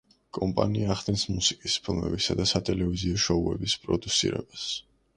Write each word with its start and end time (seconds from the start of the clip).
კომპანია 0.35 0.89
ახდენს 0.93 1.25
მუსიკის, 1.33 1.77
ფილმებისა 1.89 2.39
და 2.41 2.49
სატელევიზიო 2.55 3.23
შოუების 3.29 3.81
პროდიუსირებას. 3.87 4.71